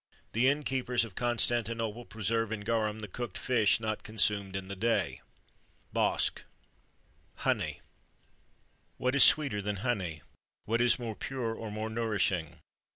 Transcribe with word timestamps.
The 0.33 0.47
inn 0.47 0.63
keepers 0.63 1.05
of 1.05 1.13
Constantinople 1.13 2.05
preserve 2.05 2.51
in 2.51 2.61
garum 2.61 3.01
the 3.01 3.07
cooked 3.07 3.37
fish 3.37 3.79
not 3.79 4.01
consumed 4.01 4.55
in 4.55 4.67
the 4.67 4.75
day." 4.75 5.21
BOSC. 5.93 6.41
HONEY. 7.45 7.81
What 8.97 9.13
is 9.13 9.23
sweeter 9.23 9.61
than 9.61 9.75
honey?[XXIII 9.85 10.23
43] 10.25 10.25
what 10.65 10.81
is 10.81 10.97
more 10.97 11.15
pure,[XXIII 11.15 11.55
44] 11.59 11.67
or 11.67 11.71
more 11.71 11.89
nourishing? 11.91 12.59